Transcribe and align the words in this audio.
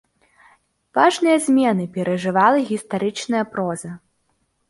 Важныя 0.97 1.35
змены 1.47 1.85
перажывала 1.97 2.59
гістарычная 2.71 3.45
проза. 3.53 3.91